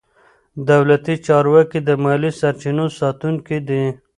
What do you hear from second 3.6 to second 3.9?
دي.